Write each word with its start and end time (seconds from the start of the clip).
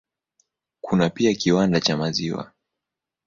Kuna 0.81 1.09
pia 1.09 1.33
kiwanda 1.35 1.79
cha 1.81 1.97
maziwa. 1.97 2.51